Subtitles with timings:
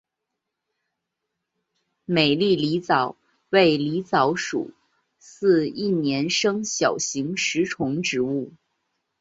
[2.05, 3.15] 美丽狸藻
[3.51, 4.71] 为狸藻属
[5.19, 8.51] 似一年生小型食虫植物。